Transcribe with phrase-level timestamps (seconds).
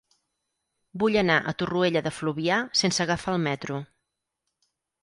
[1.03, 3.81] Vull anar a Torroella de Fluvià sense agafar el metro.